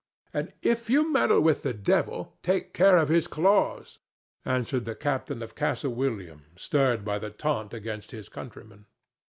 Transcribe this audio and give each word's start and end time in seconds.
"If 0.63 0.89
you 0.89 1.13
meddle 1.13 1.41
with 1.41 1.61
the 1.61 1.75
devil, 1.75 2.35
take 2.41 2.73
care 2.73 2.97
of 2.97 3.07
his 3.09 3.27
claws," 3.27 3.99
answered 4.43 4.85
the 4.85 4.95
captain 4.95 5.43
of 5.43 5.53
Castle 5.53 5.93
William, 5.93 6.41
stirred 6.55 7.05
by 7.05 7.19
the 7.19 7.29
taunt 7.29 7.71
against 7.71 8.09
his 8.09 8.27
countrymen. 8.27 8.87